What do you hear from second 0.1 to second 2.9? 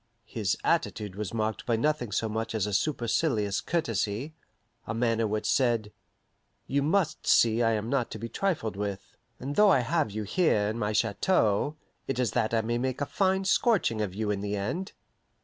His attitude was marked by nothing so much as a